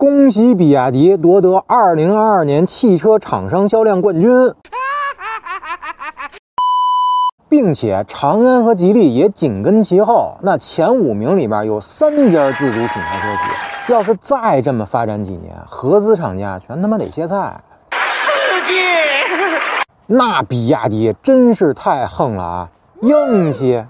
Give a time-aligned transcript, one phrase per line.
[0.00, 4.30] 恭喜比亚迪夺得二零二二年汽车厂商销量冠军，
[7.50, 10.38] 并且长安和吉利也紧跟其后。
[10.40, 13.28] 那前五名里边有三家自主品牌车
[13.84, 17.60] 企，要是再这么发展几年，合资厂家全他妈得歇菜。
[17.90, 18.80] 刺激！
[20.08, 22.68] 那比亚迪真是太横了啊，
[23.02, 23.84] 硬气！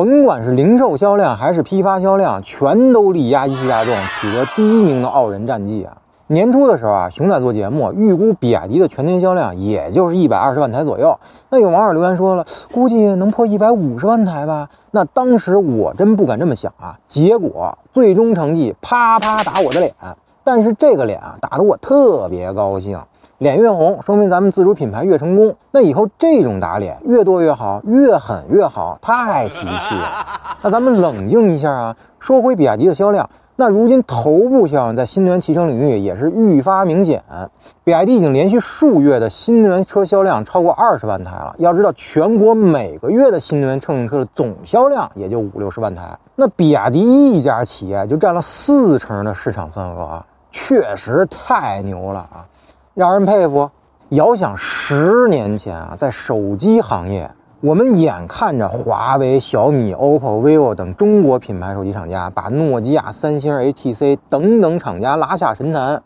[0.00, 5.94] 甭管是零售销量还是批发销量，全都力压一汽大众，取得第一名的傲人战绩啊！
[6.28, 11.14] 年初的时候啊，熊仔做节目预估比亚迪的全年销量也就是一百二十万台左右。
[11.50, 14.70] 那有网友留言说了，估计能破一百五十万台吧？
[14.92, 16.98] 那当时我真不敢这么想啊！
[17.06, 19.92] 结果最终成绩啪啪打我的脸，
[20.42, 22.98] 但是这个脸啊，打得我特别高兴。
[23.40, 25.56] 脸越红，说明咱们自主品牌越成功。
[25.70, 30.26] 那以后这种打脸越多越好，越狠越好，太提气了。
[30.60, 33.26] 那咱们冷静一下啊，说回比亚迪的销量，
[33.56, 37.24] 那如今头部销量在新能源汽车领域也是愈发明显。
[37.82, 41.54] 比亚迪已经连续数月的新能源车销量超过二十万台了。
[41.56, 52.44] 要知道，全国每个月的新能源乘用车的总销量也就五六十万台，那比亚迪一家企业就占了四成的市场份额，确实太牛了啊！
[52.94, 53.70] 让人佩服。
[54.10, 66.02] 遥想十年前啊，在手机行业，我们眼看着华为、小米、OPPO、vivo 等中国品牌手机厂家把诺基亚、三星、HTC 等等厂家拉下神坛，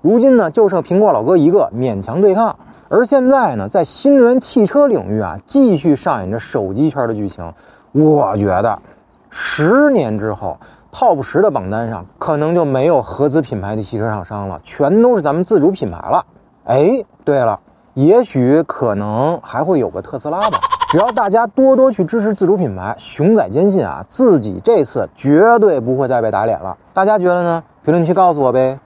[0.00, 2.56] 如今呢，就剩苹果老哥一个勉强对抗。
[2.88, 7.52] 而现在呢，在新能源汽车领域啊，继续上演着手机圈的剧情。
[7.90, 8.80] 我觉得，
[9.28, 10.56] 十年之后。
[10.92, 16.24] Top 十的榜单上，可能就没有合资品牌的汽车厂商了，全都是咱们自主品牌了。
[16.64, 17.58] 哎，对了，
[17.94, 20.58] 也许可能还会有个特斯拉吧。
[20.90, 26.76] 只要大家多多去支持自主品牌，熊仔坚信啊，自己这次绝对不会再被打脸了。
[26.92, 27.62] 大家觉得呢？
[27.84, 28.78] 评论区告诉我呗。